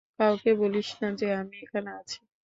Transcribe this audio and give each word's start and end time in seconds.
কাউকে 0.19 0.51
বলিস 0.59 0.89
না 0.99 1.09
যে 1.19 1.27
আমি 1.39 1.55
এখানে 1.63 1.89
আছি। 1.99 2.19